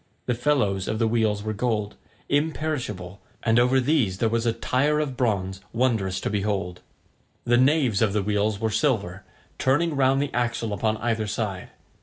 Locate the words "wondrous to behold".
5.73-6.81